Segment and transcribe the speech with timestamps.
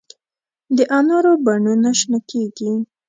[0.75, 2.71] د انارو بڼونه شنه کیږي